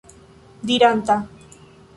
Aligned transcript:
diranta 0.67 1.17